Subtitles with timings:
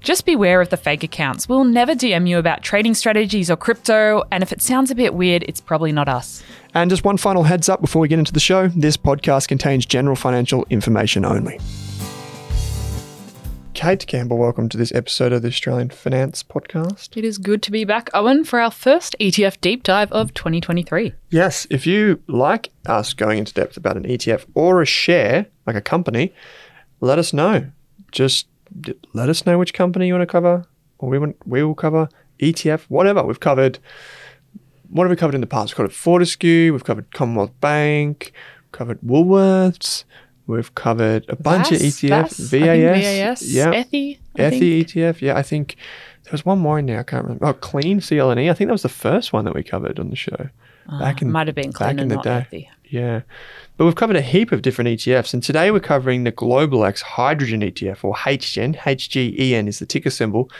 [0.00, 1.48] Just beware of the fake accounts.
[1.48, 5.12] We'll never DM you about trading strategies or crypto, and if it sounds a bit
[5.12, 6.42] weird, it's probably not us.
[6.72, 9.84] And just one final heads up before we get into the show this podcast contains
[9.86, 11.58] general financial information only.
[13.74, 17.16] Kate Campbell, welcome to this episode of the Australian Finance Podcast.
[17.16, 21.12] It is good to be back, Owen, for our first ETF deep dive of 2023.
[21.30, 25.76] Yes, if you like us going into depth about an ETF or a share, like
[25.76, 26.32] a company,
[27.00, 27.70] let us know.
[28.10, 28.46] Just
[29.12, 30.64] let us know which company you want to cover,
[30.98, 32.08] or we want we will cover
[32.40, 33.22] ETF, whatever.
[33.22, 33.78] We've covered.
[34.90, 35.72] What have we covered in the past?
[35.72, 36.72] We've covered Fortescue.
[36.72, 38.32] We've covered Commonwealth Bank.
[38.64, 40.04] We've covered Woolworths.
[40.46, 42.38] We've covered a bunch of ETFs.
[42.38, 44.88] VAS, VAS, yeah, ETHI, I ETHI think.
[44.88, 45.20] ETF.
[45.20, 45.76] Yeah, I think
[46.24, 47.00] there was one more in there.
[47.00, 47.44] I can't remember.
[47.46, 48.50] Oh, Clean CLNE.
[48.50, 50.48] I think that was the first one that we covered on the show.
[50.88, 52.70] Ah, back in Might have been back clean in and the not day.
[52.90, 53.22] Yeah.
[53.76, 57.02] But we've covered a heap of different ETFs, and today we're covering the Global X
[57.02, 58.76] Hydrogen ETF, or HGen.
[58.76, 60.50] HGEN is the ticker symbol.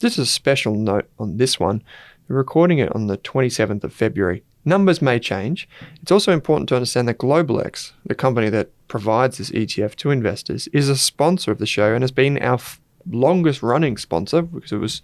[0.00, 1.82] This is a special note on this one.
[2.28, 4.44] We're recording it on the 27th of February.
[4.64, 5.68] Numbers may change.
[6.02, 10.10] It's also important to understand that Global X, the company that provides this ETF to
[10.10, 12.80] investors, is a sponsor of the show and has been our f-
[13.10, 15.00] longest running sponsor because it was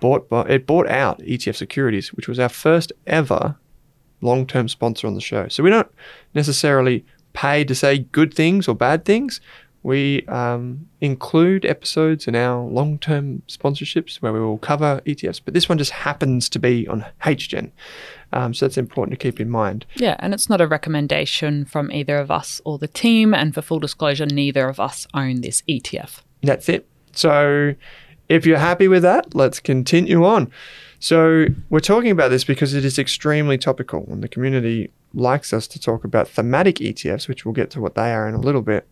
[0.00, 3.56] bought it bought out ETF Securities, which was our first ever
[4.20, 5.48] long term sponsor on the show.
[5.48, 5.90] So we don't
[6.34, 9.40] necessarily pay to say good things or bad things.
[9.82, 15.54] We um, include episodes in our long term sponsorships where we will cover ETFs, but
[15.54, 17.70] this one just happens to be on HGen.
[18.32, 19.86] Um, so that's important to keep in mind.
[19.94, 23.32] Yeah, and it's not a recommendation from either of us or the team.
[23.32, 26.22] And for full disclosure, neither of us own this ETF.
[26.42, 26.88] That's it.
[27.12, 27.74] So
[28.28, 30.50] if you're happy with that, let's continue on.
[31.06, 35.68] So we're talking about this because it is extremely topical and the community likes us
[35.68, 38.60] to talk about thematic ETFs, which we'll get to what they are in a little
[38.60, 38.88] bit.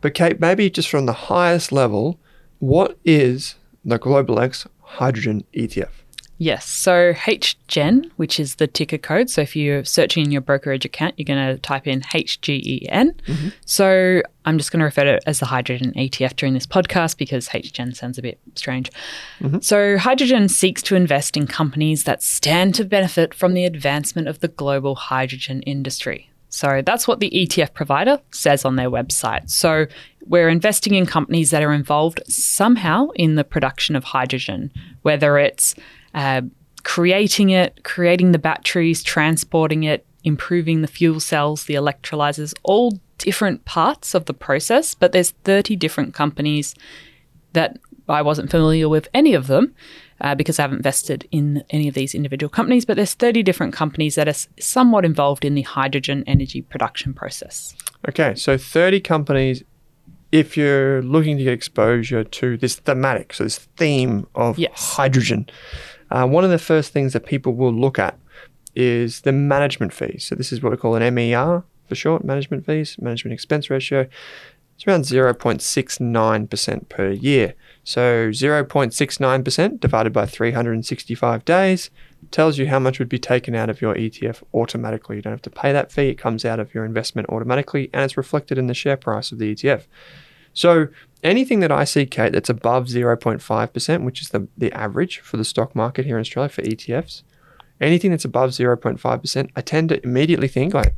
[0.00, 2.18] But Kate, maybe just from the highest level,
[2.58, 5.92] what is the Global X Hydrogen ETF?
[6.38, 9.30] Yes, so HGen, which is the ticker code.
[9.30, 13.14] So if you're searching in your brokerage account, you're going to type in HGEN.
[13.14, 13.48] Mm-hmm.
[13.64, 17.16] So I'm just going to refer to it as the hydrogen ETF during this podcast
[17.16, 18.90] because HGen sounds a bit strange.
[19.40, 19.60] Mm-hmm.
[19.60, 24.40] So hydrogen seeks to invest in companies that stand to benefit from the advancement of
[24.40, 26.30] the global hydrogen industry.
[26.50, 29.50] So that's what the ETF provider says on their website.
[29.50, 29.86] So
[30.26, 34.72] we're investing in companies that are involved somehow in the production of hydrogen,
[35.02, 35.74] whether it's
[36.16, 36.42] uh,
[36.82, 43.64] creating it, creating the batteries, transporting it, improving the fuel cells, the electrolyzers, all different
[43.64, 44.94] parts of the process.
[44.94, 46.74] But there's 30 different companies
[47.52, 47.78] that
[48.08, 49.74] I wasn't familiar with any of them
[50.20, 52.84] uh, because I haven't invested in any of these individual companies.
[52.84, 57.74] But there's 30 different companies that are somewhat involved in the hydrogen energy production process.
[58.08, 59.62] Okay, so 30 companies
[60.32, 64.96] if you're looking to get exposure to this thematic, so this theme of Yes.
[64.96, 65.48] hydrogen,
[66.10, 68.18] uh, one of the first things that people will look at
[68.74, 70.24] is the management fees.
[70.24, 74.06] So this is what we call an MER for short, management fees, management expense ratio.
[74.76, 77.54] It's around 0.69% per year.
[77.82, 81.90] So 0.69% divided by 365 days
[82.30, 85.16] tells you how much would be taken out of your ETF automatically.
[85.16, 88.02] You don't have to pay that fee, it comes out of your investment automatically and
[88.02, 89.84] it's reflected in the share price of the ETF.
[90.56, 90.88] So
[91.22, 95.44] anything that I see, Kate, that's above 0.5%, which is the, the average for the
[95.44, 97.22] stock market here in Australia for ETFs,
[97.78, 100.94] anything that's above 0.5%, I tend to immediately think like,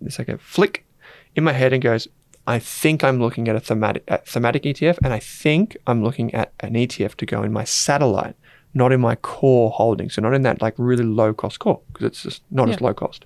[0.00, 0.86] it's like a flick
[1.34, 2.06] in my head and goes,
[2.46, 6.32] I think I'm looking at a thematic, a thematic ETF, and I think I'm looking
[6.32, 8.36] at an ETF to go in my satellite,
[8.74, 10.08] not in my core holding.
[10.08, 12.94] So not in that like really low cost core because it's just not as low
[12.94, 13.24] cost.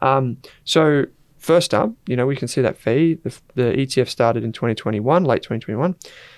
[0.00, 1.06] Um, so
[1.44, 3.14] first up, you know, we can see that fee.
[3.14, 5.94] The, the ETF started in 2021, late 2021.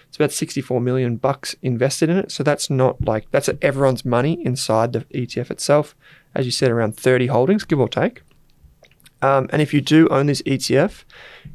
[0.09, 2.33] It's about 64 million bucks invested in it.
[2.33, 5.95] So that's not like that's everyone's money inside the ETF itself.
[6.35, 8.23] As you said, around 30 holdings, give or take.
[9.23, 11.05] Um, and if you do own this ETF,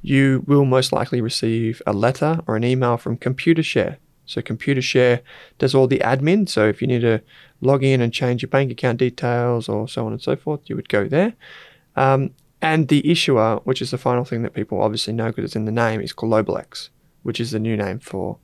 [0.01, 3.98] you will most likely receive a letter or an email from ComputerShare.
[4.25, 5.21] So ComputerShare
[5.59, 6.48] does all the admin.
[6.48, 7.21] So if you need to
[7.59, 10.75] log in and change your bank account details or so on and so forth, you
[10.75, 11.33] would go there.
[11.95, 12.31] Um,
[12.62, 15.66] and the issuer, which is the final thing that people obviously know because it's in
[15.66, 16.90] the name, is GlobalX,
[17.24, 18.38] which is the new name for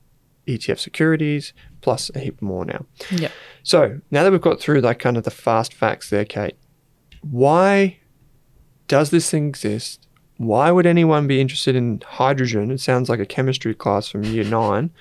[0.48, 2.86] ETF securities, plus a heap more now.
[3.12, 3.30] Yeah.
[3.64, 6.56] So now that we've got through like kind of the fast facts there, Kate,
[7.22, 7.98] why
[8.88, 10.08] does this thing exist?
[10.38, 12.72] Why would anyone be interested in hydrogen?
[12.72, 14.92] It sounds like a chemistry class from year nine.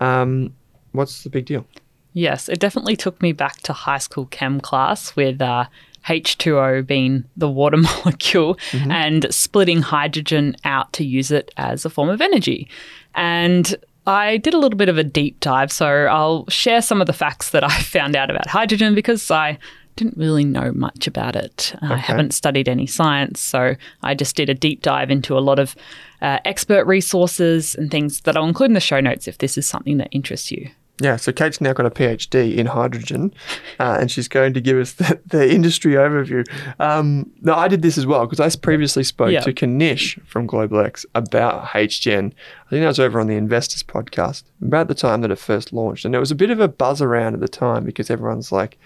[0.00, 0.54] Um,
[0.92, 1.66] what's the big deal?
[2.12, 5.66] Yes, it definitely took me back to high school chem class with uh,
[6.06, 12.08] H2O being the water molecule and splitting hydrogen out to use it as a form
[12.08, 12.68] of energy.
[13.14, 13.74] And
[14.06, 17.12] I did a little bit of a deep dive, so I'll share some of the
[17.12, 19.58] facts that I found out about hydrogen because I
[19.96, 21.74] didn't really know much about it.
[21.80, 25.58] I haven't studied any science, so I just did a deep dive into a lot
[25.58, 25.74] of
[26.20, 29.66] uh, expert resources and things that I'll include in the show notes if this is
[29.66, 30.68] something that interests you.
[30.98, 33.34] Yeah, so Kate's now got a PhD in hydrogen,
[33.78, 36.42] uh, and she's going to give us the, the industry overview.
[36.80, 39.40] Um, no, I did this as well because I previously spoke Yeah.
[39.42, 42.32] to Kanish from GlobalX about HGen.
[42.32, 45.70] I think that was over on the Investors podcast about the time that it first
[45.74, 48.50] launched, and there was a bit of a buzz around at the time because everyone's
[48.50, 48.78] like,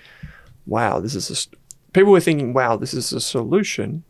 [0.66, 1.48] "Wow, this is a." s-"
[1.92, 4.02] People were thinking, "Wow, this is a solution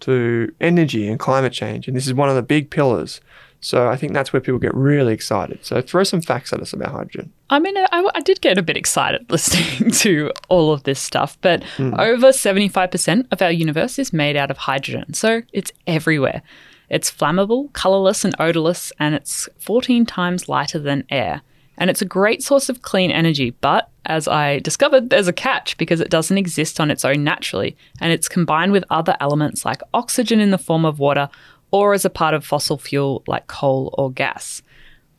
[0.00, 3.20] to energy and climate change, and this is one of the big pillars."
[3.60, 5.64] So I think that's where people get really excited.
[5.64, 7.32] So throw some facts at us about hydrogen.
[7.50, 11.36] I mean, I, I did get a bit excited listening to all of this stuff,
[11.42, 11.94] but hmm.
[11.98, 15.12] over 75% of our universe is made out of hydrogen.
[15.12, 16.42] So it's everywhere.
[16.88, 21.42] It's flammable, colorless, and odorless, and it's 14 times lighter than air.
[21.78, 25.78] And it's a great source of clean energy, but as I discovered, there's a catch
[25.78, 29.80] because it doesn't exist on its own naturally, and it's combined with other elements like
[29.94, 31.28] oxygen in the form of water
[31.70, 34.62] or as a part of fossil fuel like coal or gas.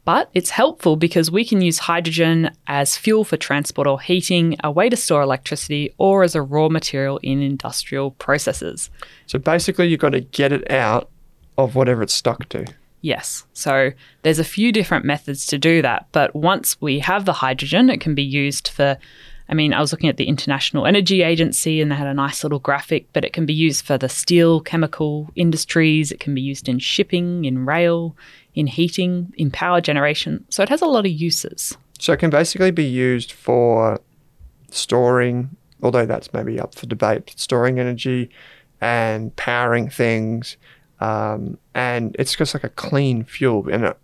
[0.04, 4.72] But it's helpful because we can use hydrogen as fuel for transport or heating, a
[4.72, 8.90] way to store electricity, or as a raw material in industrial processes.
[9.28, 11.10] So basically, you've got to get it out
[11.58, 12.66] of whatever it's stuck to.
[13.02, 13.46] Yes.
[13.54, 13.92] So
[14.24, 16.08] there's a few different methods to do that.
[16.12, 18.98] But once we have the hydrogen, it can be used for.
[19.52, 22.42] I mean, I was looking at the International Energy Agency and they had a nice
[22.42, 26.10] little graphic, but it can be used for the steel, chemical industries.
[26.10, 28.16] It can be used in shipping, in rail,
[28.56, 30.46] in heating, in power generation.
[30.50, 31.78] So it has a lot of uses.
[32.00, 34.00] So it can basically be used for
[34.70, 35.50] storing,
[35.84, 38.30] although that's maybe up for debate, storing energy
[38.80, 40.56] and powering things.
[41.02, 43.68] Um, and it's just like a clean fuel.
[43.70, 43.98] And it,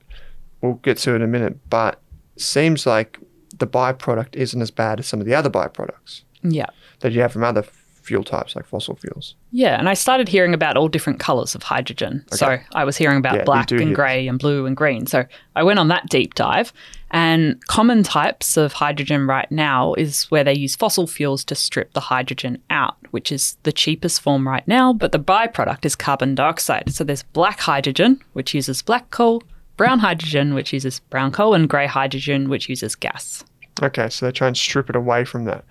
[0.60, 2.02] we'll get to it in a minute, but
[2.36, 3.20] seems like
[3.60, 6.68] the byproduct isn't as bad as some of the other byproducts Yeah.
[7.00, 7.64] that you have from other
[8.02, 9.36] fuel types like fossil fuels.
[9.52, 12.24] Yeah, and I started hearing about all different colors of hydrogen.
[12.32, 15.08] So I was hearing about Yeah, black and grey and blue and green.
[15.08, 15.26] So
[15.58, 16.72] I went on that deep dive.
[17.12, 21.92] And common types of hydrogen right now is where they use fossil fuels to strip
[21.92, 24.94] the hydrogen out, which is the cheapest form right now.
[24.94, 26.94] But the byproduct is carbon dioxide.
[26.94, 29.44] So there's black hydrogen, which uses black coal,
[29.78, 33.44] brown hydrogen, which uses brown coal, and grey hydrogen, which uses gas.
[33.82, 35.64] Okay, so they try and strip it away from that.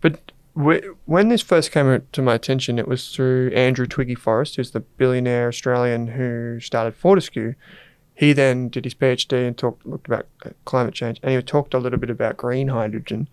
[0.00, 4.56] But wh- when this first came to my attention, it was through Andrew Twiggy Forrest,
[4.56, 7.54] who's the billionaire Australian who started Fortescue.
[8.14, 10.26] He then did his PhD and talked looked about
[10.66, 13.28] climate change, and he talked a little bit about green hydrogen,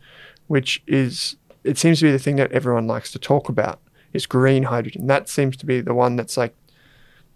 [0.48, 3.80] which is it seems to be the thing that everyone likes to talk about
[4.14, 5.08] is green hydrogen.
[5.08, 6.56] That seems to be the one that's like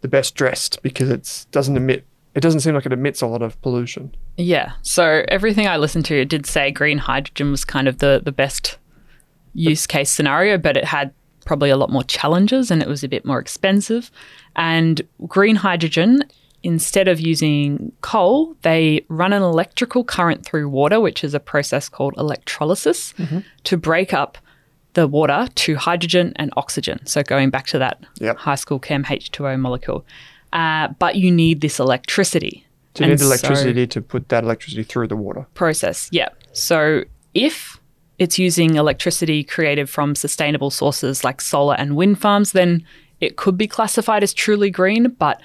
[0.02, 3.42] the best dressed because it doesn't emit it doesn't seem like it emits a lot
[3.42, 4.14] of pollution.
[4.38, 4.74] Yeah.
[4.82, 8.78] So everything I listened to did say green hydrogen was kind of the the best
[9.54, 11.14] use case scenario, but it had
[11.46, 14.12] probably a lot more challenges and it was a bit more expensive.
[14.56, 16.24] And green hydrogen,
[16.64, 21.88] instead of using coal, they run an electrical current through water, which is a process
[21.88, 23.40] called electrolysis, mm-hmm.
[23.64, 24.38] to break up
[24.94, 27.06] the water to hydrogen and oxygen.
[27.06, 28.38] So going back to that Yep.
[28.38, 30.06] high school chem H2O molecule.
[30.56, 32.66] Uh, but you need this electricity.
[32.96, 35.46] So you And need so- electricity to put that electricity through the water.
[35.54, 36.08] process.
[36.12, 36.30] Yeah.
[36.54, 37.80] So if
[38.18, 42.86] it's using electricity created from sustainable sources like solar and wind farms, then
[43.20, 45.10] it could be classified as truly green.
[45.20, 45.42] But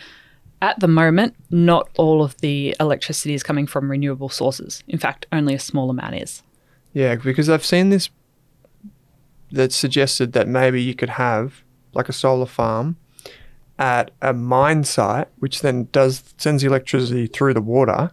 [0.62, 4.85] at the moment, not all of the electricity is coming from renewable sources.
[4.87, 6.43] In fact, only a small amount is.
[6.93, 8.11] Yeah, because I've seen this
[9.50, 11.62] that suggested that maybe you could have
[11.95, 12.97] like a solar farm
[13.81, 18.13] at a mine site, which then does sends the electricity through the water,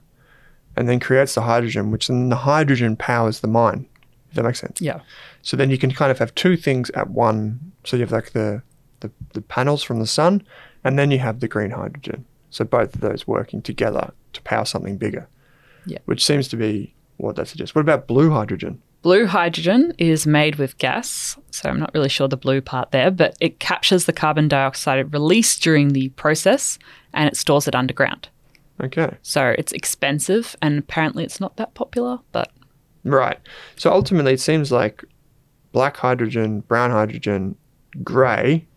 [0.76, 3.86] and then creates the hydrogen, which then the hydrogen powers the mine.
[4.30, 4.82] If that makes sense.
[4.82, 5.02] Yeah.
[5.42, 7.74] So then you can kind of have two things at one.
[7.84, 8.64] So you have like the
[9.02, 10.42] the, the panels from the sun,
[10.84, 12.26] and then you have the green hydrogen.
[12.50, 15.28] So both of those working together to power something bigger.
[15.86, 16.00] Yeah.
[16.06, 17.76] Which seems to be what that suggests.
[17.76, 18.82] What about blue hydrogen?
[19.08, 23.10] Blue hydrogen is made with gas, so I'm not really sure the blue part there,
[23.10, 26.78] but it captures the carbon dioxide released during the process
[27.14, 28.28] and it stores it underground.
[28.84, 29.16] Okay.
[29.22, 32.52] So it's expensive and apparently it's not that popular, but
[33.06, 33.40] Right.
[33.78, 35.06] So ultimately, it seems like
[35.72, 37.56] black hydrogen, brown hydrogen,
[38.04, 38.68] grey,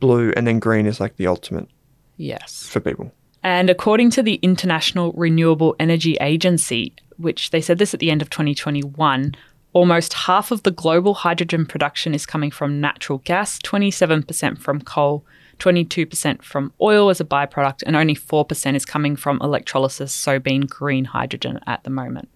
[0.00, 1.68] blue, and then green is like the ultimate
[2.16, 2.66] yes.
[2.66, 3.12] for people.
[3.42, 8.22] And according to the International Renewable Energy Agency, which they said this at the end
[8.22, 9.34] of 2021,
[9.72, 15.24] almost half of the global hydrogen production is coming from natural gas, 27% from coal,
[15.58, 20.62] 22% from oil as a byproduct, and only 4% is coming from electrolysis, so being
[20.62, 22.28] green hydrogen at the moment.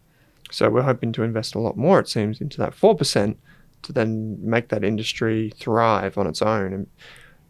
[0.51, 3.37] So we're hoping to invest a lot more, it seems, into that 4%
[3.83, 6.73] to then make that industry thrive on its own.
[6.73, 6.87] And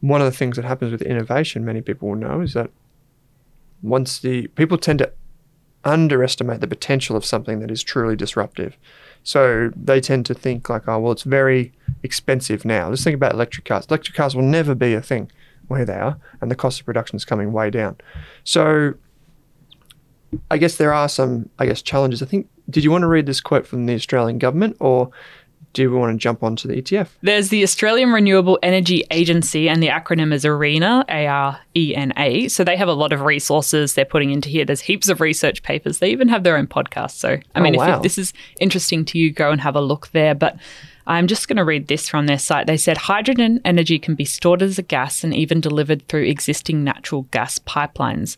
[0.01, 2.71] one of the things that happens with innovation, many people will know, is that
[3.83, 5.12] once the people tend to
[5.85, 8.77] underestimate the potential of something that is truly disruptive.
[9.23, 12.88] So they tend to think like, oh, well, it's very expensive now.
[12.88, 13.87] Let's think about electric cars.
[13.87, 15.31] Electric cars will never be a thing
[15.69, 17.97] where they are, and the cost of production is coming way down.
[18.45, 18.95] So
[20.50, 22.23] I guess there are some, I guess, challenges.
[22.23, 25.11] I think, did you want to read this quote from the Australian government or
[25.73, 27.09] do we want to jump onto the ETF?
[27.23, 32.12] There's the Australian Renewable Energy Agency, and the acronym is ARENA, A R E N
[32.17, 32.49] A.
[32.49, 34.64] So they have a lot of resources they're putting into here.
[34.64, 35.99] There's heaps of research papers.
[35.99, 37.12] They even have their own podcast.
[37.12, 39.81] So, I Oh, mean, if, if this is interesting to you, go and have a
[39.81, 40.35] look there.
[40.35, 40.57] But
[41.07, 42.67] I'm just going to read this from their site.
[42.67, 46.85] They said hydrogen energy can be stored as a gas and even delivered through existing
[46.85, 48.37] natural gas pipelines.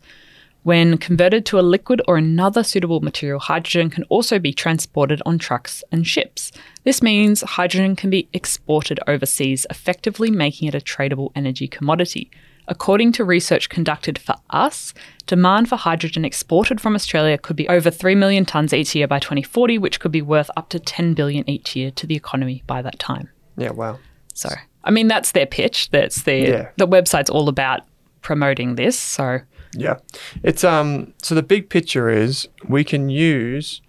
[0.64, 5.38] When converted to a liquid or another suitable material, hydrogen can also be transported on
[5.38, 6.50] trucks and ships.
[6.84, 12.30] This means hydrogen can be exported overseas, effectively making it a tradable energy commodity.
[12.66, 14.94] According to research conducted for us,
[15.26, 19.18] demand for hydrogen exported from Australia could be over 3 million tonnes each year by
[19.18, 22.80] 2040, which could be worth up to 10 billion each year to the economy by
[22.80, 23.28] that time.
[23.58, 23.98] Yeah, wow.
[24.32, 24.48] So,
[24.82, 25.90] I mean, that's their pitch.
[25.90, 26.68] That's their Yeah.
[26.78, 27.82] the website's all about
[28.22, 28.98] promoting this.
[28.98, 29.40] So,
[29.76, 29.96] Yeah.
[30.42, 33.80] It's um so the big picture is we can use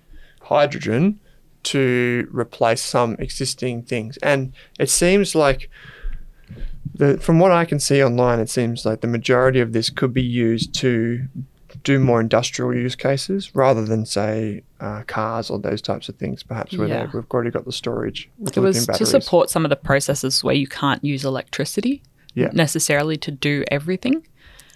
[0.41, 1.19] hydrogen
[1.63, 4.17] to replace some existing things.
[4.17, 5.69] And it seems like
[6.93, 10.13] the from what I can see online, it seems like the majority of this could
[10.13, 11.27] be used to
[11.83, 16.41] do more industrial use cases rather than say uh, cars or those types of things
[16.41, 17.07] perhaps where Yeah.
[17.13, 20.41] we've already got the storage with it was lithium to support some of the processes
[20.43, 22.01] where you can't use electricity
[22.33, 22.49] Yeah.
[22.53, 24.25] necessarily to do everything.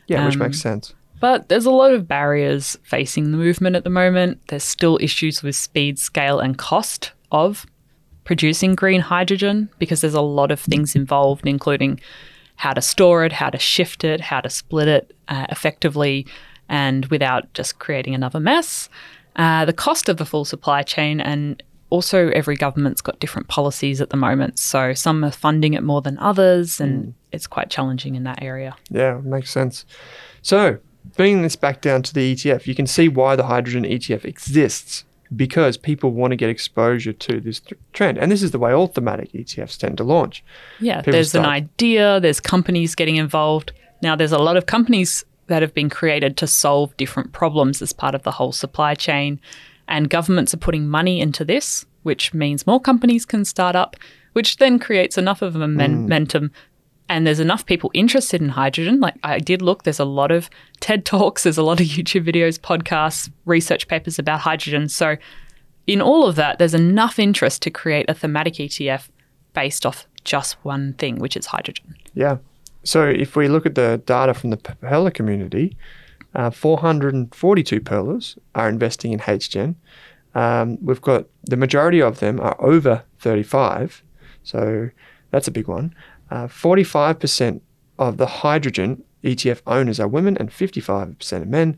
[0.08, 0.94] yeah, which um, makes sense.
[1.20, 4.40] But there's a lot of barriers facing the movement at the moment.
[4.48, 7.66] There's still issues with speed, scale, and cost of
[8.24, 12.00] producing green hydrogen because there's a lot of things involved, including
[12.56, 16.28] how to store it, how to shift it, how to split it uh, effectively
[16.68, 18.90] and without just creating another mess.
[19.36, 24.02] Uh, the cost of the full supply chain, and also every government's got different policies
[24.02, 24.60] at the moment.
[24.60, 28.76] So some are funding it more than others, and it's quite challenging in that area.
[28.90, 29.86] Yeah, makes sense.
[30.42, 30.80] So,
[31.16, 35.06] bringing this back down to the ETF, you can see why the hydrogen ETF exists
[35.36, 38.18] because people want to get exposure to this th- trend.
[38.18, 40.44] And this is the way all thematic ETFs tend to launch.
[40.80, 43.72] Yeah, People there's an idea, there's companies getting involved.
[44.02, 47.94] Now, there's a lot of companies that have been created to solve different problems as
[47.94, 49.40] part of the whole supply chain.
[49.88, 53.96] And governments are putting money into this, which means more companies can start up,
[54.34, 56.46] which then creates enough of a Mm.
[57.10, 59.00] And there's enough people interested in hydrogen.
[59.00, 60.50] Like I did look, there's a lot of
[60.80, 64.88] TED Talks, there's a lot of YouTube videos, podcasts, research papers about hydrogen.
[64.88, 65.18] So,
[65.88, 69.10] in all of that, there's enough interest to create a thematic ETF
[69.54, 71.96] based off just one thing, which is hydrogen.
[72.14, 72.38] Yeah.
[72.84, 75.76] So, if we look at the data from the Pearler community,
[76.36, 79.76] uh, 442 Pearlers are investing in HGen.
[80.36, 84.04] Um, we've got the majority of them are over 35,
[84.44, 84.92] so
[85.32, 85.96] that's a big one.
[86.32, 87.62] Uh, 45%
[87.98, 91.78] of the hydrogen ETF owners are women and 55% are men.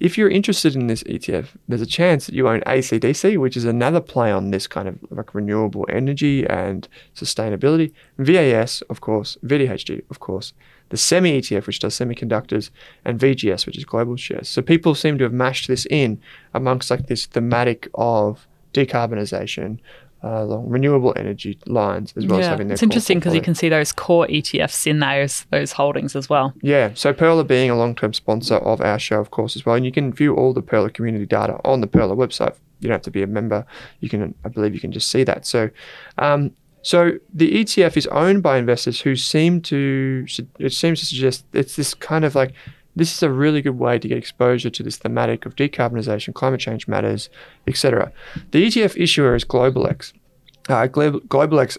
[0.00, 3.64] If you're interested in this ETF, there's a chance that you own ACDC, which is
[3.64, 7.92] another play on this kind of like renewable energy and sustainability.
[8.18, 10.54] VAS, of course, VDHG, of course,
[10.88, 12.70] the semi ETF, which does semiconductors,
[13.04, 14.48] and VGS, which is global shares.
[14.48, 16.20] So people seem to have mashed this in
[16.52, 19.78] amongst like this thematic of decarbonization,
[20.24, 23.40] uh, along renewable energy lines as well yeah, as having their it's interesting because you
[23.40, 26.52] can see those core ETFs in those those holdings as well.
[26.62, 29.74] Yeah, so Pearler being a long term sponsor of our show, of course, as well,
[29.74, 32.54] and you can view all the Pearler community data on the Pearler website.
[32.80, 33.64] You don't have to be a member.
[34.00, 35.46] You can, I believe, you can just see that.
[35.46, 35.70] So,
[36.18, 36.50] um,
[36.82, 40.26] so the ETF is owned by investors who seem to
[40.58, 42.52] it seems to suggest it's this kind of like
[42.94, 46.60] this is a really good way to get exposure to this thematic of decarbonisation, climate
[46.60, 47.30] change matters,
[47.66, 48.12] etc.
[48.50, 50.12] The ETF issuer is GlobalX.
[50.68, 51.78] Uh, GlobalX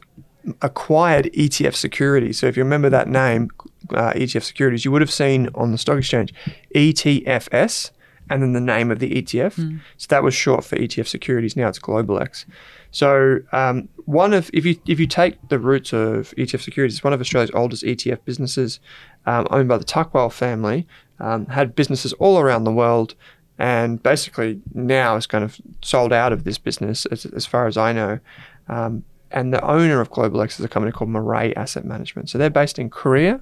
[0.61, 2.39] acquired ETF Securities.
[2.39, 3.49] So if you remember that name,
[3.91, 6.33] uh, ETF Securities, you would have seen on the stock exchange
[6.75, 7.91] ETFS
[8.29, 9.55] and then the name of the ETF.
[9.55, 9.81] Mm.
[9.97, 11.55] So that was short for ETF Securities.
[11.55, 12.45] Now it's GlobalX.
[12.91, 17.03] So um, one of if you if you take the roots of ETF Securities, it's
[17.03, 18.79] one of Australia's oldest ETF businesses,
[19.25, 20.87] um, owned by the Tuckwell family,
[21.19, 23.15] um, had businesses all around the world,
[23.57, 27.77] and basically now is kind of sold out of this business as, as far as
[27.77, 28.19] I know.
[28.67, 32.29] Um, and the owner of GlobalX is a company called Mirae Asset Management.
[32.29, 33.41] So they're based in Korea,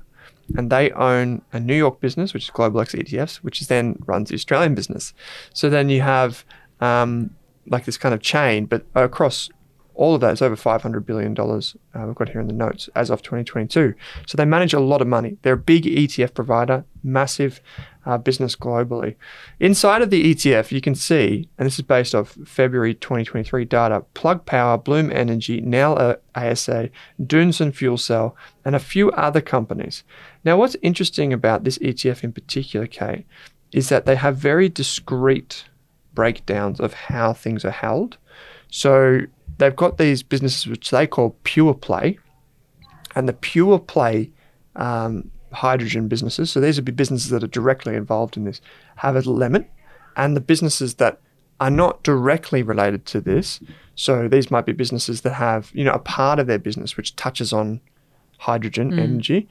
[0.56, 4.36] and they own a New York business, which is GlobalX ETFs, which then runs the
[4.36, 5.14] Australian business.
[5.54, 6.46] So then you have
[6.80, 7.32] um,
[7.68, 9.50] like this kind of chain, but across
[9.94, 11.38] all of that is over $500 billion.
[11.40, 13.94] Uh, we've got here in the notes as of 2022.
[14.26, 15.38] So they manage a lot of money.
[15.42, 17.62] They're a big ETF provider, massive
[18.06, 19.16] uh, business globally.
[19.60, 24.04] Inside of the ETF, you can see, and this is based off February 2023 data,
[24.14, 26.90] Plug Power, Bloom Energy, Nel ASA,
[27.22, 30.04] Doosan Fuel Cell, and a few other companies.
[30.44, 33.26] Now, what's interesting about this ETF in particular, Kate,
[33.72, 35.66] is that they have very discrete
[36.14, 38.18] breakdowns of how things are held.
[38.70, 39.22] So
[39.58, 42.18] they've got these businesses which they call pure play,
[43.16, 44.32] and the pure play
[44.76, 46.52] um, hydrogen businesses.
[46.52, 48.62] So these would be businesses that are directly involved in this
[48.98, 49.70] have a limit,
[50.16, 51.20] and the businesses that
[51.60, 53.60] are not directly related to this.
[53.96, 57.16] So these might be businesses that have you know a part of their business which
[57.16, 57.82] touches on
[58.38, 59.00] hydrogen mm.
[59.00, 59.48] energy.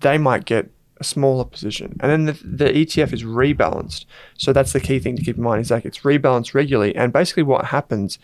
[0.00, 1.96] They might get a smaller position.
[2.00, 4.04] And then the, the ETF is rebalanced.
[4.38, 6.94] So that's the key thing to keep in mind is like it's rebalanced regularly.
[6.94, 8.18] And basically what happens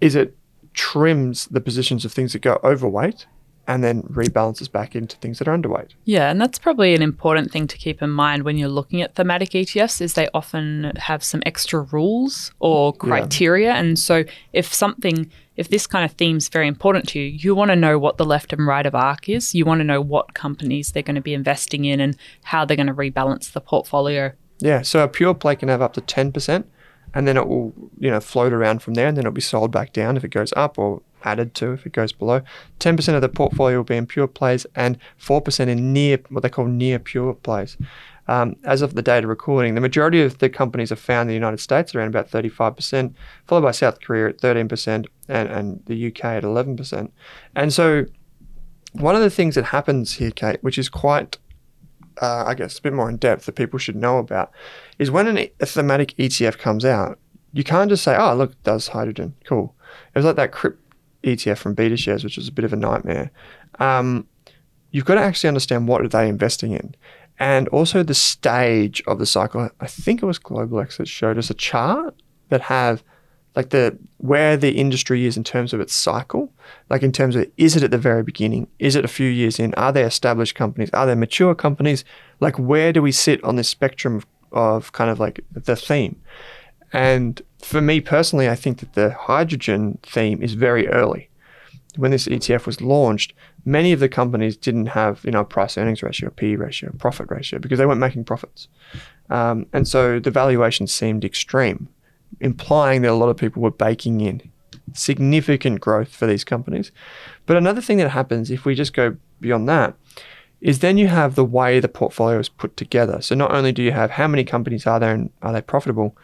[0.00, 0.36] is it
[0.72, 3.26] trims the positions of things that go overweight
[3.66, 5.92] and then rebalances back into things that are underweight.
[6.04, 9.14] Yeah, and that's probably an important thing to keep in mind when you're looking at
[9.14, 13.78] thematic ETFs is they often have some extra rules or criteria yeah.
[13.78, 17.54] and so if something if this kind of theme is very important to you, you
[17.54, 19.54] want to know what the left and right of arc is.
[19.54, 22.76] You want to know what companies they're going to be investing in and how they're
[22.76, 24.32] going to rebalance the portfolio.
[24.58, 26.64] Yeah, so a pure play can have up to 10%
[27.14, 29.70] and then it will, you know, float around from there and then it'll be sold
[29.70, 32.42] back down if it goes up or added to if it goes below.
[32.80, 36.50] 10% of the portfolio will be in pure plays and 4% in near, what they
[36.50, 37.76] call near pure plays.
[38.26, 41.34] Um, as of the data recording, the majority of the companies are found in the
[41.34, 43.14] United States, around about 35%,
[43.46, 47.10] followed by South Korea at 13%, and, and the UK at 11%.
[47.54, 48.06] And so,
[48.92, 51.36] one of the things that happens here, Kate, which is quite,
[52.20, 54.52] uh, I guess, a bit more in depth that people should know about,
[54.98, 57.18] is when an, a thematic ETF comes out,
[57.52, 59.34] you can't just say, oh, look, it does hydrogen.
[59.44, 59.74] Cool.
[60.14, 60.76] It was like that CRYP
[61.24, 63.30] ETF from BetaShares, which was a bit of a nightmare.
[63.78, 64.26] Um,
[64.90, 66.94] you've got to actually understand what are they investing in,
[67.38, 69.68] and also the stage of the cycle.
[69.80, 72.14] I think it was GlobalX that showed us a chart
[72.48, 73.02] that have
[73.56, 76.52] like the where the industry is in terms of its cycle,
[76.90, 79.58] like in terms of is it at the very beginning, is it a few years
[79.58, 82.04] in, are they established companies, are they mature companies,
[82.40, 86.20] like where do we sit on this spectrum of, of kind of like the theme,
[86.92, 91.30] and for me personally, I think that the hydrogen theme is very early.
[91.96, 93.32] When this ETF was launched,
[93.64, 97.60] many of the companies didn't have you know price earnings ratio, PE ratio, profit ratio
[97.60, 98.66] because they weren't making profits,
[99.30, 101.88] um, and so the valuation seemed extreme,
[102.40, 104.50] implying that a lot of people were baking in
[104.92, 106.92] significant growth for these companies.
[107.46, 109.94] But another thing that happens if we just go beyond that
[110.60, 113.20] is then you have the way the portfolio is put together.
[113.20, 116.16] So not only do you have how many companies are there and are they profitable,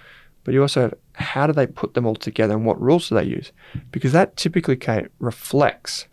[0.44, 3.14] but you also have how do they put them all together and what rules do
[3.14, 3.52] they use?
[3.92, 6.06] Because that typically Kate, reflects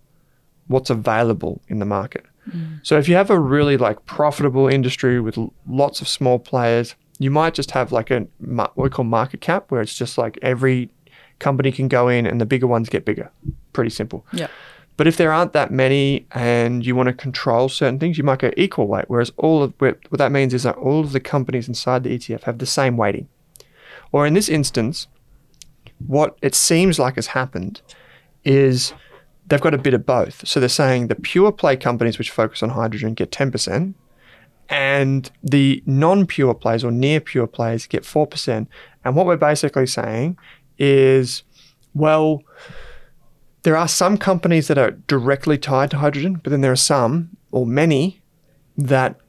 [0.67, 2.25] what's available in the market.
[2.49, 2.79] Mm.
[2.83, 7.31] So if you have a really like profitable industry with lots of small players, you
[7.31, 10.89] might just have like a what we call market cap, where it's just like every
[11.39, 13.31] company can go in and the bigger ones get bigger.
[13.73, 14.25] Pretty simple.
[14.33, 14.47] Yeah.
[14.97, 18.39] But if there aren't that many and you want to control certain things, you might
[18.39, 19.05] go equal weight.
[19.07, 22.17] Whereas all of what what that means is that all of the companies inside the
[22.17, 23.27] ETF have the same weighting.
[24.11, 25.07] Or in this instance,
[26.05, 27.81] what it seems like has happened
[28.43, 28.93] is
[29.47, 30.47] they've got a bit of both.
[30.47, 33.93] So they're saying the pure play companies which focus on hydrogen get 10%,
[34.69, 38.67] and the non pure plays or near pure plays get 4%.
[39.03, 40.37] And what we're basically saying
[40.77, 41.43] is,
[41.93, 42.43] well,
[43.63, 47.29] there are some companies that are directly tied to hydrogen, but then there are some
[47.51, 48.21] or many
[48.77, 49.19] that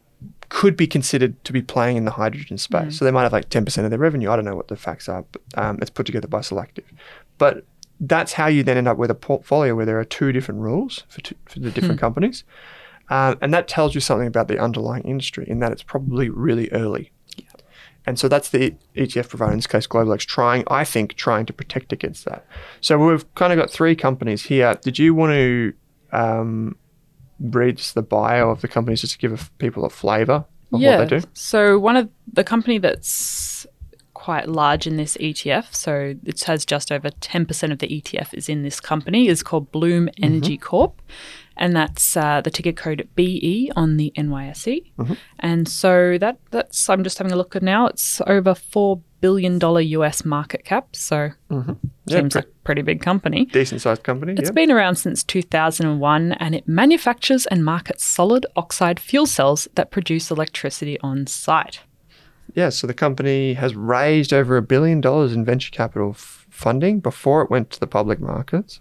[0.49, 2.99] could be considered to be playing in the hydrogen space.
[2.99, 4.31] So they might have like 10% of their revenue.
[4.31, 6.85] I don't know what the facts are, but um, it's put together by Solactive.
[7.37, 7.65] But
[8.01, 11.05] that's how you then end up with a portfolio where there are two different rules
[11.09, 12.45] for, two, for the different companies.
[13.11, 16.71] Um, and that tells you something about the underlying industry in that it's probably really
[16.73, 17.13] early.
[18.09, 21.53] And so that's the ETF provider, in this case, GlobalX, trying, I think, trying to
[21.53, 22.47] protect against that.
[22.81, 24.79] So we've kind of got three companies here.
[24.81, 25.75] Did you want to
[26.13, 26.77] um,
[27.39, 30.99] read the bio of the companies just to give people a flavour of yeah.
[30.99, 31.27] what they do?
[31.35, 33.67] So one of the company that's
[34.15, 38.49] quite large in this ETF, so it has just over 10% of the ETF is
[38.49, 41.03] in this company, is called Bloom Energy Corp.
[41.59, 44.91] And that's uh, the ticket code BE on the NYSE.
[45.41, 47.87] And so that that's I'm just having a look at now.
[47.87, 50.95] It's over four billion dollar US market cap.
[50.95, 51.65] So Yeah,
[52.09, 53.47] seems pre- like a pretty big company.
[53.47, 54.35] decent sized company.
[54.39, 54.53] It's yeah.
[54.53, 60.31] been around since 2001 and it manufactures and markets solid oxide fuel cells that produce
[60.31, 61.81] electricity on site.
[62.55, 67.01] Yeah, so the company has raised over a billion dollars in venture capital f- funding
[67.01, 68.81] before it went to the public markets.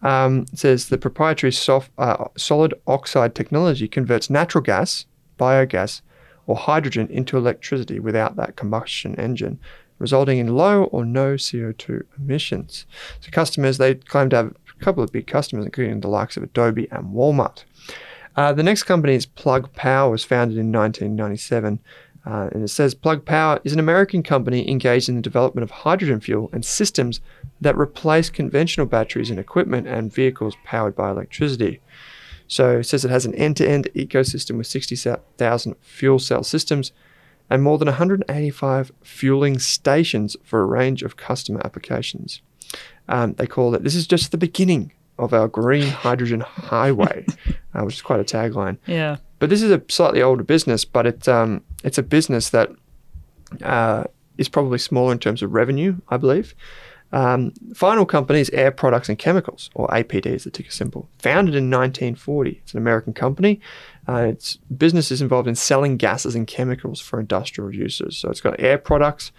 [0.00, 5.06] Um, says the proprietary soft, uh, solid oxide technology converts natural gas,
[5.38, 6.02] biogas,
[6.46, 9.58] or hydrogen into electricity without that combustion engine,
[9.98, 12.86] resulting in low or no CO2 emissions.
[13.20, 16.42] So customers, they claim to have a couple of big customers, including the likes of
[16.42, 17.64] Adobe and Walmart.
[18.36, 21.80] Uh, the next company is Plug Power, was founded in 1997.
[22.26, 25.70] Uh, and it says Plug Power is an American company engaged in the development of
[25.70, 27.20] hydrogen fuel and systems
[27.60, 31.80] that replace conventional batteries in equipment and vehicles powered by electricity.
[32.46, 36.92] So it says it has an end to end ecosystem with 60,000 fuel cell systems
[37.50, 42.42] and more than 185 fueling stations for a range of customer applications.
[43.08, 47.26] Um, they call it, this is just the beginning of our green hydrogen highway,
[47.74, 48.78] uh, which is quite a tagline.
[48.86, 49.16] Yeah.
[49.38, 52.70] But this is a slightly older business, but it, um, it's a business that
[53.62, 54.04] uh,
[54.36, 56.54] is probably smaller in terms of revenue, I believe.
[57.10, 61.08] Um, final company is Air Products and Chemicals, or APD is the ticker symbol.
[61.20, 62.60] Founded in 1940.
[62.62, 63.60] It's an American company.
[64.06, 68.18] Uh, its business is involved in selling gases and chemicals for industrial uses.
[68.18, 69.32] So it's got air products.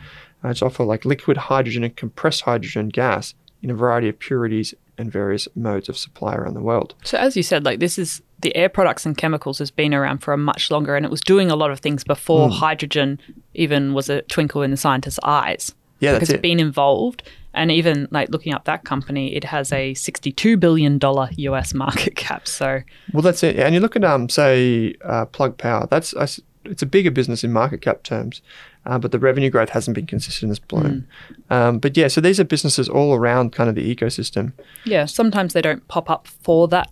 [0.43, 4.73] Uh, it's offer like liquid hydrogen and compressed hydrogen gas in a variety of purities
[4.97, 6.95] and various modes of supply around the world.
[7.03, 10.19] So as you said, like this is the air products and chemicals has been around
[10.19, 13.19] for a much longer and it was doing a lot of things before hydrogen
[13.53, 15.73] even was a twinkle in the scientist's eyes.
[15.99, 16.35] Yeah, that's because it.
[16.35, 17.23] it's been involved.
[17.53, 22.47] And even like looking up that company, it has a $62 billion US market cap.
[22.47, 23.57] So Well, that's it.
[23.57, 25.87] And you look at, um, say, uh, Plug Power.
[25.89, 26.27] That's I
[26.65, 28.41] it's a bigger business in market cap terms,
[28.85, 31.07] uh, but the revenue growth hasn't been consistent as blown.
[31.49, 34.53] Um, but yeah, so these are businesses all around kind of the ecosystem.
[34.85, 36.91] yeah, sometimes they don't pop up for that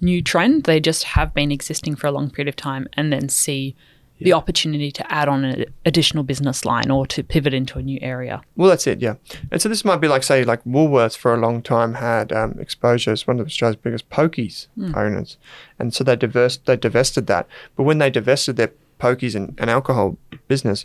[0.00, 0.64] new trend.
[0.64, 3.74] They just have been existing for a long period of time and then see
[4.20, 7.98] the opportunity to add on an additional business line or to pivot into a new
[8.02, 8.42] area.
[8.56, 9.00] Well, that's it.
[9.00, 9.14] Yeah.
[9.50, 12.56] And so this might be like, say, like Woolworths for a long time had um,
[12.58, 15.36] exposure as one of Australia's biggest pokies owners,
[15.78, 17.46] and so they diverse they divested that.
[17.76, 20.84] But when they divested their pokies and, and alcohol business,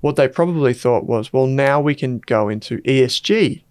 [0.00, 3.62] what they probably thought was, well, now we can go into ESG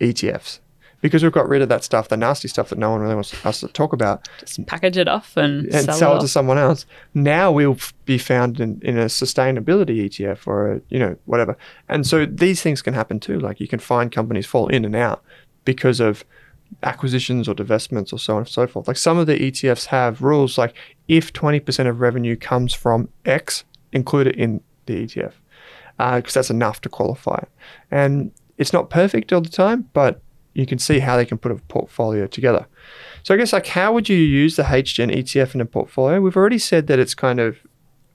[0.00, 0.60] ETFs
[1.04, 3.44] because we've got rid of that stuff, the nasty stuff that no one really wants
[3.44, 6.28] us to talk about, Just package it off and, and sell, sell, it it to
[6.28, 6.86] someone else.
[7.12, 11.58] Now we'll be found in, in a sustainability ETF or a, you know whatever.
[11.90, 13.38] And so these things can happen too.
[13.38, 15.22] Like you can find companies fall in and out
[15.66, 16.24] because of
[16.82, 18.88] acquisitions or divestments or so on and so forth.
[18.88, 20.72] Like some of the ETFs have rules like
[21.06, 25.34] if 20% of revenue comes from X, include it in the ETF
[25.98, 27.44] because uh, that's enough to qualify.
[27.90, 30.22] And it's not perfect all the time, but
[30.54, 32.66] you can see how they can put a portfolio together.
[33.22, 36.20] So I guess like how would you use the HGen ETF in a portfolio?
[36.20, 37.58] We've already said that it's kind of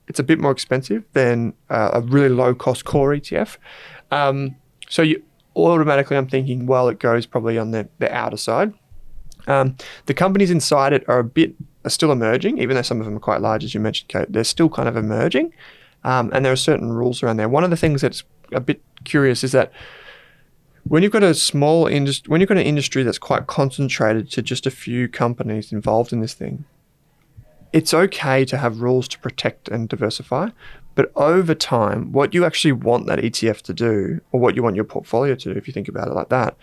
[0.08, 3.58] it's a bit more expensive than uh, a really low cost core ETF.
[4.12, 4.56] Um,
[4.90, 5.22] so you
[5.56, 8.74] automatically, I'm thinking, well, it goes probably on the, the outer side.
[9.48, 9.76] Um,
[10.06, 13.16] the companies inside it are a bit are still emerging, even though some of them
[13.16, 14.32] are quite large, as you mentioned, Kate.
[14.32, 15.54] They're still kind of emerging,
[16.04, 17.50] um, and there are certain rules around there.
[17.50, 19.72] One of the things that's a bit curious is that
[20.90, 24.42] when you've got a small industry, when you've got an industry that's quite concentrated to
[24.42, 26.66] just a few companies involved in this thing,
[27.72, 30.50] it's okay to have rules to protect and diversify.
[30.96, 34.76] But over time, what you actually want that ETF to do, or what you want
[34.76, 36.58] your portfolio to do, if you think about it like that,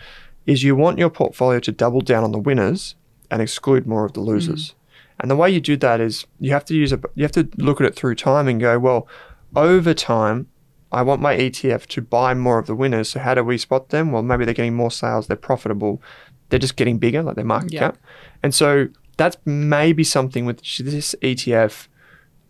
[0.45, 2.97] is you want your portfolio to double down on the winners
[3.31, 4.71] and exclude more of the losers.
[4.71, 4.75] Mm.
[5.21, 7.49] And the way you do that is you have to use a, you have to
[7.57, 9.09] look at it through time and go, well,
[9.55, 10.49] over time,
[10.97, 13.11] I want my ETF to buy more of the winners.
[13.11, 14.13] So how do we spot them?
[14.13, 16.01] Well, maybe they're getting more sales, they're profitable,
[16.49, 17.81] they're just getting bigger, like their market yeah.
[17.81, 17.99] cap.
[18.43, 21.89] And so that's maybe something which this ETF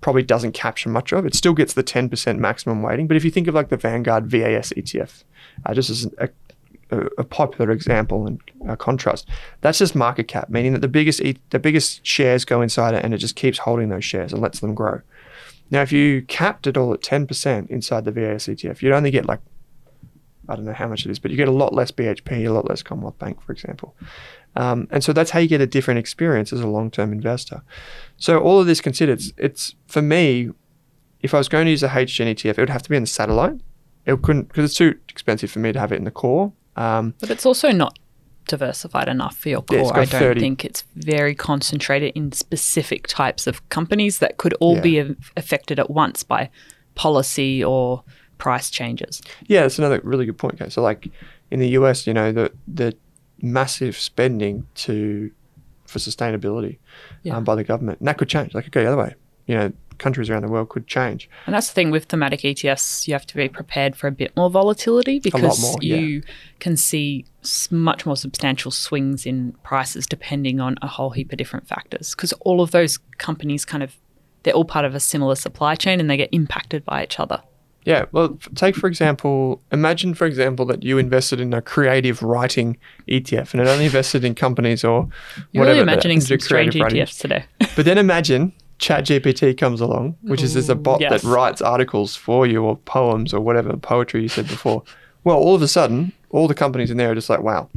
[0.01, 1.27] probably doesn't capture much of.
[1.27, 3.09] It still gets the 10% maximum weighting.
[3.09, 5.25] But if you think of like the Vanguard VAS ETF,
[5.65, 6.29] uh, just as a,
[6.93, 9.29] a, a, popular example and contrast,
[9.63, 13.13] that's just market cap, meaning that the biggest the biggest shares go inside it and
[13.13, 15.01] it just keeps holding those shares and lets them grow.
[15.70, 19.26] Now, if you capped it all at 10% inside the VAS ETF, you'd only get
[19.26, 19.40] like,
[20.48, 22.50] I don't know how much it is, but you get a lot less BHP, a
[22.50, 23.96] lot less Commonwealth Bank, for example.
[24.55, 27.62] Um, and so that's how you get a different experience as a long term investor.
[28.16, 30.50] So, all of this considered, it's, it's for me,
[31.20, 33.02] if I was going to use a HGen ETF, it would have to be in
[33.02, 33.61] the satellite.
[34.07, 36.52] It couldn't, because it's too expensive for me to have it in the core.
[36.76, 37.98] Um, but it's also not
[38.47, 39.79] diversified enough for your core.
[39.79, 40.41] Yeah, I don't 30.
[40.41, 44.81] think it's very concentrated in specific types of companies that could all yeah.
[44.81, 46.51] be affected at once by
[46.95, 48.03] policy or
[48.39, 49.23] price changes.
[49.47, 50.61] Yeah, that's another really good point.
[50.61, 51.09] Okay, so like
[51.51, 52.97] in the US, you know, the the
[53.43, 55.31] massive spending to
[55.87, 56.79] for sustainability
[57.23, 57.37] yeah.
[57.37, 58.55] um, by the government, and that could change.
[58.55, 59.15] Like it could go the other way.
[59.47, 61.29] You know, countries around the world could change.
[61.47, 64.37] And that's the thing with thematic ETFs, you have to be prepared for a bit
[64.37, 65.97] more volatility because more, yeah.
[65.97, 66.23] you
[66.61, 67.25] can see
[67.71, 72.33] much more substantial swings in prices depending on a whole heap of different factors because
[72.41, 73.97] all of those companies kind of
[74.43, 77.43] they're all part of a similar supply chain and they get impacted by each other.
[77.87, 82.77] Yeah, well, take for example, imagine for example that you invested in a creative writing
[83.09, 85.09] ETF and it only invested in companies or
[85.53, 85.81] You're whatever.
[85.81, 87.07] Really imagining some strange ETFs writing.
[87.07, 87.45] today.
[87.77, 91.11] but then imagine ChatGPT comes along, which is just a bot yes.
[91.11, 94.83] that writes articles for you or poems or whatever poetry you said before.
[95.25, 97.69] Well, all of a sudden, all the companies in there are just like, wow,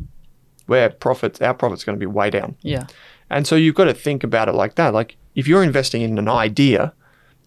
[0.68, 2.56] where profits, our profits are going to be way down.
[2.62, 2.88] Yeah.
[3.30, 4.94] And so you've got to think about it like that.
[4.94, 6.94] Like if you're investing in an idea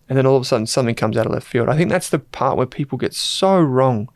[0.09, 2.09] and then all of a sudden something comes out of left field, I think that's
[2.09, 4.09] the part where people get so wrong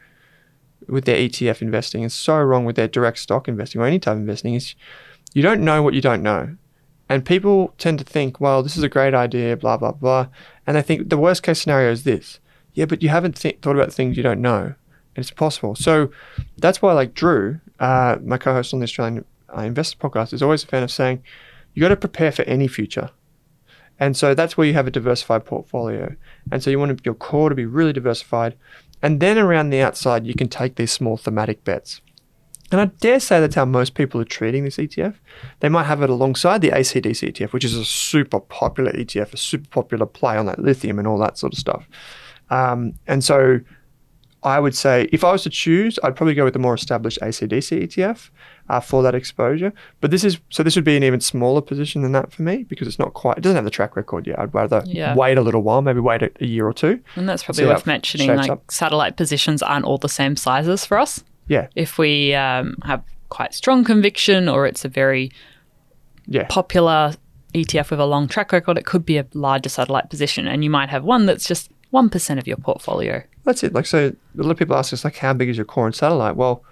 [0.88, 4.14] with their ETF investing and so wrong with their direct stock investing or any type
[4.14, 4.74] of investing is
[5.34, 6.56] you don't know what you don't know.
[7.08, 10.28] And people tend to think, well, this is a great idea, blah, blah, blah.
[10.66, 12.40] And I think the worst case scenario is this.
[12.74, 14.74] Yeah, but you haven't th- thought about things you don't know.
[15.14, 15.76] And it's possible.
[15.76, 16.10] So
[16.58, 19.24] that's why, like Drew, uh, my co host on the Australian
[19.56, 21.22] uh, Investor Podcast, is always a fan of saying,
[21.74, 23.10] you got to prepare for any future.
[23.98, 26.14] And so that's where you have a diversified portfolio.
[26.50, 28.56] And so you want your core to be really diversified.
[29.02, 32.00] And then around the outside, you can take these small thematic bets.
[32.72, 35.14] And I dare say that's how most people are treating this ETF.
[35.60, 39.36] They might have it alongside the ACDC ETF, which is a super popular ETF, a
[39.36, 41.88] super popular play on that lithium and all that sort of stuff.
[42.50, 43.60] Um, and so
[44.42, 47.18] I would say if I was to choose, I'd probably go with the more established
[47.20, 48.30] ACDC ETF
[48.68, 49.72] uh, for that exposure.
[50.00, 52.64] But this is so this would be an even smaller position than that for me
[52.64, 53.38] because it's not quite.
[53.38, 54.38] It doesn't have the track record yet.
[54.38, 55.16] I'd rather yeah.
[55.16, 57.00] wait a little while, maybe wait a, a year or two.
[57.16, 58.34] And that's probably worth mentioning.
[58.36, 58.70] Like up.
[58.70, 61.24] satellite positions aren't all the same sizes for us.
[61.48, 61.68] Yeah.
[61.74, 65.30] If we um, have quite strong conviction or it's a very
[66.26, 66.46] yeah.
[66.48, 67.14] popular
[67.54, 70.46] ETF with a long track record, it could be a larger satellite position.
[70.46, 73.22] And you might have one that's just 1% of your portfolio.
[73.44, 73.72] That's it.
[73.72, 75.94] Like, so a lot of people ask us, like, how big is your core and
[75.94, 76.36] satellite?
[76.36, 76.64] Well,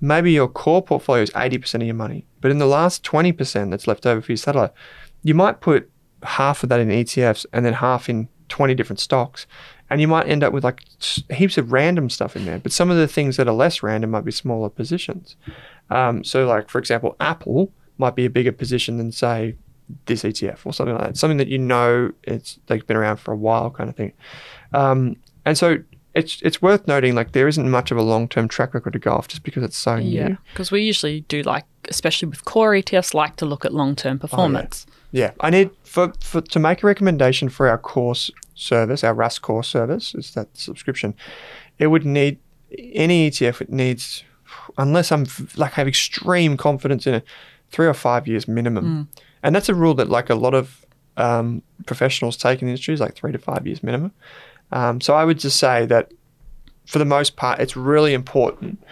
[0.00, 2.26] maybe your core portfolio is 80% of your money.
[2.40, 4.72] But in the last 20% that's left over for your satellite,
[5.22, 5.90] you might put
[6.22, 9.46] half of that in ETFs and then half in 20 different stocks
[9.90, 10.82] and you might end up with like
[11.30, 12.58] heaps of random stuff in there.
[12.58, 15.36] But some of the things that are less random might be smaller positions.
[15.90, 19.56] Um, so, like for example, Apple might be a bigger position than say
[20.06, 21.16] this ETF or something like that.
[21.16, 24.12] Something that you know it's they've been around for a while, kind of thing.
[24.72, 25.78] Um, and so
[26.14, 28.98] it's it's worth noting like there isn't much of a long term track record to
[28.98, 30.38] go off just because it's so yeah, new.
[30.52, 34.18] because we usually do like, especially with core ETFs, like to look at long term
[34.18, 34.86] performance.
[34.88, 34.95] Oh, yeah.
[35.12, 35.32] Yeah.
[35.40, 39.64] I need for, for to make a recommendation for our course service, our Rask core
[39.64, 41.14] service, is that subscription.
[41.78, 42.38] It would need
[42.92, 43.60] any ETF.
[43.62, 44.24] It needs
[44.78, 47.24] unless I'm like have extreme confidence in it,
[47.70, 48.84] three or five years minimum.
[49.42, 50.84] And that's a rule that like a lot of
[51.16, 54.12] um, professionals take in the industry is like three to five years minimum.
[54.72, 56.12] Um, so I would just say that
[56.86, 58.82] for the most part, it's really important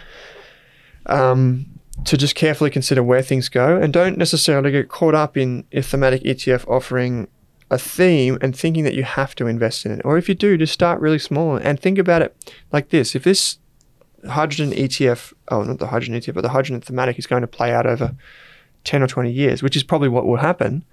[1.05, 5.65] um, to just carefully consider where things go and don't necessarily get caught up in
[5.71, 7.27] a thematic ETF offering
[7.71, 10.01] a theme and thinking that you have to invest in it.
[10.05, 12.35] Or if you do, just start really small and think about it
[12.71, 13.15] like this.
[13.15, 13.57] If this
[14.29, 17.73] hydrogen ETF, oh, not the hydrogen ETF, but the hydrogen thematic is going to play
[17.73, 18.15] out over
[18.83, 20.83] 10 or 20 years, which is probably what will happen,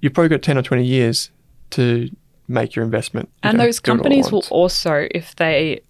[0.00, 1.30] you've probably got 10 or 20 years
[1.70, 2.08] to
[2.48, 3.28] make your investment.
[3.44, 5.80] You And those do it all at companies will also, if they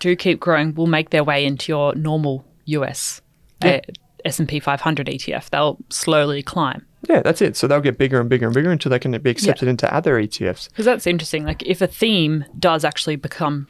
[0.00, 3.20] do keep growing, will make their way into your normal US
[3.62, 3.80] Yeah.
[4.24, 5.50] S&P 500 ETF.
[5.50, 6.84] They'll slowly climb.
[7.08, 7.56] Yeah, that's it.
[7.56, 10.14] So they'll get bigger and bigger and bigger until they can be accepted into other
[10.20, 10.68] ETFs.
[10.68, 11.44] Because that's interesting.
[11.44, 13.68] Like if a theme does actually become,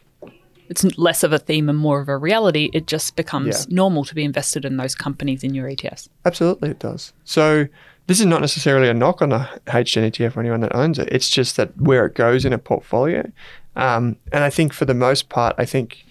[0.70, 3.75] it's less of a theme and more of a reality, it just becomes Yeah.
[3.77, 6.09] normal to be invested in those companies in your ETFs.
[6.25, 7.12] Absolutely, it does.
[7.25, 7.66] So
[8.07, 11.09] this is not necessarily a knock on the HGen ETF or anyone that owns it.
[11.12, 13.31] It's just that where it goes in a portfolio.
[13.75, 16.07] Um, and I think for the most part, I think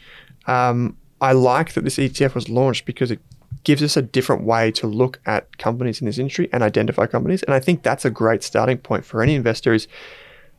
[0.45, 3.19] um, I like that this ETF was launched because it
[3.65, 7.43] gives us a different way to look at companies in this industry and identify companies.
[7.43, 9.87] And I think that's a great starting point for any investor is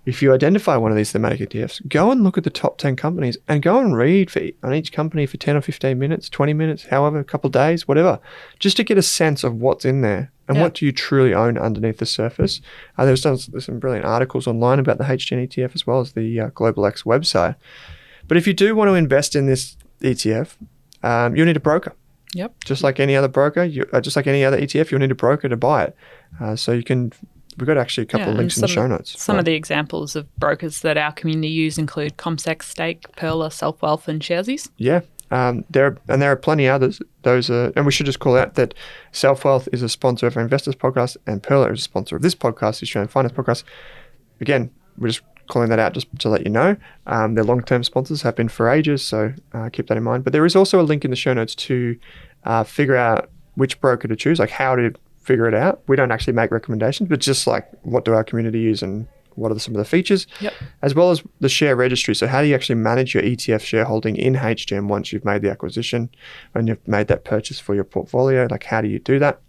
[0.04, 2.94] if you identify one of these thematic ETFs, go and look at the top 10
[2.94, 6.52] companies and go and read for, on each company for 10 or 15 minutes, 20
[6.52, 8.20] minutes, however, a couple of days, whatever,
[8.58, 10.62] just to get a sense of what's in there and Yeah.
[10.62, 12.60] what do you truly own underneath the surface.
[12.96, 16.12] Uh, there's, some, there's some brilliant articles online about the HGen ETF as well as
[16.12, 17.56] the uh, Global X website.
[18.28, 20.54] But if you do want to invest in this ETF,
[21.02, 21.94] um, you'll need a broker
[22.36, 22.64] Yep.
[22.64, 25.14] just like any other broker, you, uh, just like any other ETF, you'll need a
[25.16, 25.96] broker to buy it.
[26.40, 27.12] Uh, so you can,
[27.58, 29.20] we've got actually a couple Yeah, of links in the show notes.
[29.20, 33.50] Some for of the examples of brokers that our community use include CommSec, Stake, Pearler,
[33.50, 34.68] Self-Wealth, and Sharesies.
[34.76, 35.00] Yeah.
[35.32, 37.00] Um, there and there are plenty others.
[37.22, 38.74] Those are, and we should just call out that
[39.10, 42.22] Self Wealth is a sponsor of our Investors podcast, and Pearler is a sponsor of
[42.22, 43.64] this podcast, the Australian Finance podcast.
[44.40, 46.76] Again, we're just calling that out just to let you know.
[47.08, 50.22] Um, their long term sponsors have been for ages, so uh, keep that in mind.
[50.22, 51.96] But there is also a link in the show notes to
[52.46, 55.82] uh, figure out which broker to choose, like how to figure it out.
[55.88, 59.52] We don't actually make recommendations, but just like what do our community use and what
[59.52, 60.54] are some of the features, Yep.
[60.80, 62.14] as well as the share registry.
[62.14, 65.50] So, how do you actually manage your ETF shareholding in HGen once you've made the
[65.50, 66.08] acquisition
[66.54, 68.46] and you've made that purchase for your portfolio?
[68.50, 69.40] Like, how do you do that?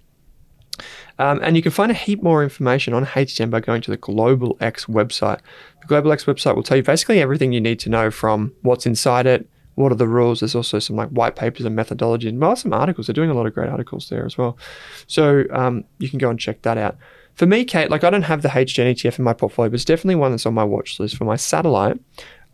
[1.19, 3.97] Um, and you can find a heap more information on HGen by going to the
[3.97, 5.39] Global X website.
[5.81, 8.85] The Global X website will tell you basically everything you need to know from what's
[8.85, 10.39] inside it, what are the rules.
[10.39, 13.05] There's also some like white papers and methodology, and well, some articles.
[13.05, 14.57] They're doing a lot of great articles there as well.
[15.05, 16.97] So um, you can go and check that out.
[17.35, 19.85] For me, Kate, like I don't have the HGen ETF in my portfolio, but it's
[19.85, 21.99] definitely one that's on my watch list for my satellite.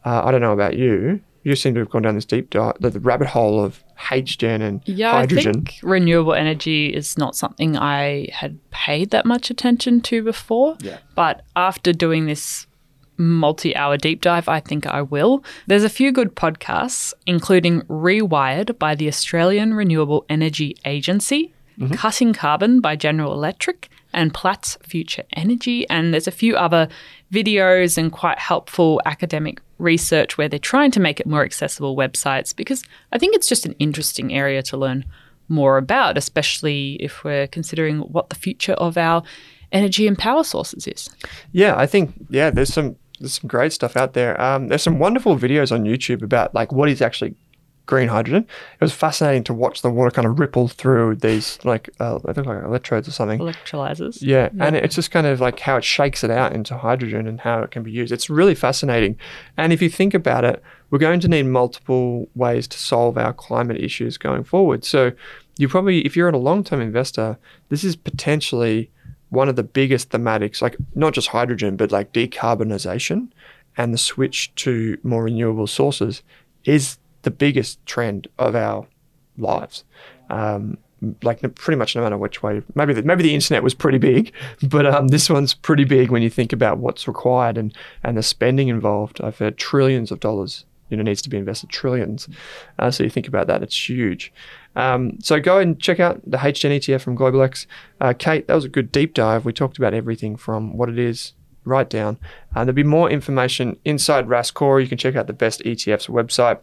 [0.05, 1.21] Uh, I don't know about you.
[1.43, 4.61] You seem to have gone down this deep dive, the, the rabbit hole of HGen
[4.61, 5.49] and Yeah, hydrogen.
[5.65, 10.75] I think renewable energy is not something I had paid that much attention to before.
[10.81, 10.97] Yeah.
[11.15, 12.67] But after doing this
[13.17, 15.43] multi hour deep dive, I think I will.
[15.67, 21.93] There's a few good podcasts, including Rewired by the Australian Renewable Energy Agency, mm-hmm.
[21.93, 25.89] Cutting Carbon by General Electric, and Platts Future Energy.
[25.89, 26.87] And there's a few other
[27.31, 32.55] videos and quite helpful academic research where they're trying to make it more accessible websites
[32.55, 35.05] because I think it's just an interesting area to learn
[35.49, 39.23] more about, especially if we're considering what the future of our
[39.71, 41.09] energy and power sources is.
[41.51, 44.39] Yeah, I think yeah, there's some there's some great stuff out there.
[44.39, 47.35] Um, there's some wonderful videos on YouTube about like what is actually
[47.85, 48.43] green hydrogen.
[48.73, 52.33] It was fascinating to watch the water kind of ripple through these like uh, I
[52.33, 53.39] think like electrodes or something.
[53.39, 54.19] Electrolyzers.
[54.21, 57.39] Yeah, and it's just kind of like how it shakes it out into hydrogen and
[57.39, 58.11] how it can be used.
[58.11, 59.17] It's really fascinating.
[59.57, 63.33] And if you think about it, we're going to need multiple ways to solve our
[63.33, 64.85] climate issues going forward.
[64.85, 65.11] So
[65.57, 67.37] you probably, if you're a long-term investor,
[67.69, 68.91] this is potentially
[69.33, 73.29] one of the biggest thematics, like not just hydrogen, but like decarbonization
[73.75, 76.21] and the switch to more renewable sources
[76.65, 78.87] is the biggest trend of our
[79.37, 79.83] lives.
[80.29, 80.77] Um,
[81.21, 82.61] like pretty much no matter which way.
[82.75, 84.31] Maybe the, maybe the internet was pretty big,
[84.63, 88.23] but um, this one's pretty big when you think about what's required and and the
[88.23, 89.19] spending involved.
[89.19, 90.65] I've heard trillions of dollars.
[90.89, 92.29] You know, needs to be invested trillions.
[92.77, 94.31] Uh, so you think about that, it's huge.
[94.75, 97.65] Um, so go and check out the HGen ETF from GlobalX.
[98.01, 99.45] Uh, Kate, that was a good deep dive.
[99.45, 101.33] We talked about everything from what it is
[101.65, 102.17] right down.
[102.55, 104.81] Uh, there'll be more information inside Rask Core.
[104.81, 106.59] You can check out the best ETFs website.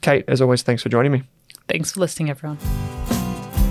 [0.00, 1.22] Kate, as always, thanks for joining me.
[1.68, 2.58] Thanks for listening, everyone.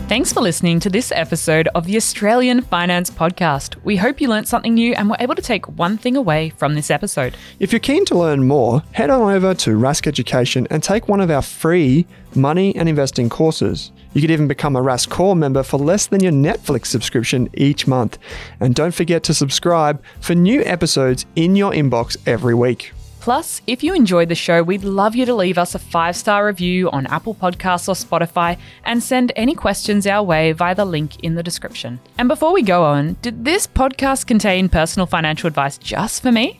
[0.08, 3.82] Thanks for listening to this episode of the Australian Finance Podcast.
[3.86, 6.76] We hope you learned something new and were able to take one thing away from
[6.76, 7.38] this episode.
[7.60, 11.22] If you're keen to learn more, head on over to Rask Education and take one
[11.22, 13.92] of our free money and investing courses.
[14.14, 17.88] You could even become a Rask Core member for less than your Netflix subscription each
[17.88, 18.18] month.
[18.60, 22.92] And don't forget to subscribe for new episodes in your inbox every week.
[23.22, 26.44] Plus, if you enjoyed the show, we'd love you to leave us a five star
[26.48, 31.20] review on Apple Podcasts or Spotify and send any questions our way via the link
[31.24, 32.00] in the description.
[32.18, 36.60] And before we go on, did this podcast contain personal financial advice just for me?